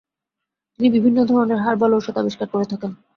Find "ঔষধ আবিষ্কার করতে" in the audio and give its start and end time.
1.97-2.67